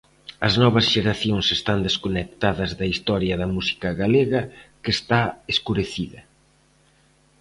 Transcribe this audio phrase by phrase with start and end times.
[0.47, 4.41] As novas xeracións están desconectadas da historia da música galega,
[4.83, 5.21] que está
[5.53, 6.21] escurecida.